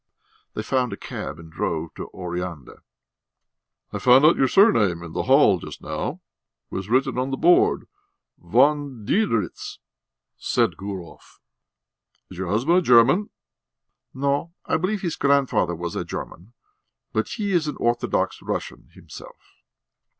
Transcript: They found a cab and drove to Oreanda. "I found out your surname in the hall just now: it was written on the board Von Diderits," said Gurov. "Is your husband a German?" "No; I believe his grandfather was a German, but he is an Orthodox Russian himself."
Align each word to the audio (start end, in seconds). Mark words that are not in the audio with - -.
They 0.55 0.63
found 0.63 0.91
a 0.91 0.97
cab 0.97 1.37
and 1.37 1.51
drove 1.51 1.93
to 1.93 2.09
Oreanda. 2.11 2.81
"I 3.93 3.99
found 3.99 4.25
out 4.25 4.35
your 4.35 4.47
surname 4.47 5.03
in 5.03 5.13
the 5.13 5.21
hall 5.29 5.59
just 5.59 5.79
now: 5.79 6.21
it 6.71 6.73
was 6.73 6.89
written 6.89 7.19
on 7.19 7.29
the 7.29 7.37
board 7.37 7.87
Von 8.39 9.05
Diderits," 9.05 9.77
said 10.39 10.75
Gurov. 10.75 11.37
"Is 12.31 12.39
your 12.39 12.49
husband 12.49 12.79
a 12.79 12.81
German?" 12.81 13.29
"No; 14.11 14.55
I 14.65 14.75
believe 14.77 15.01
his 15.01 15.15
grandfather 15.15 15.75
was 15.75 15.95
a 15.95 16.03
German, 16.03 16.53
but 17.13 17.27
he 17.27 17.51
is 17.51 17.67
an 17.67 17.77
Orthodox 17.77 18.41
Russian 18.41 18.89
himself." 18.93 19.53